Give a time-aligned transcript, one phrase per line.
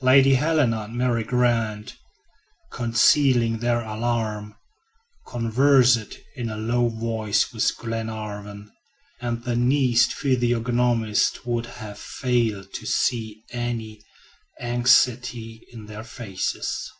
[0.00, 1.94] Lady Helena and Mary Grant,
[2.72, 4.56] concealing their alarm,
[5.24, 8.72] conversed in a low voice with Glenarvan,
[9.20, 14.02] and the keenest physiognomists would have failed to see any
[14.60, 16.90] anxiety in their faces.